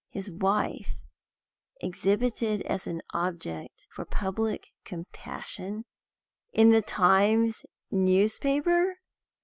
[0.09, 1.03] His wife
[1.79, 5.85] exhibited as an object for public compassion
[6.51, 8.95] in the Times newspaper!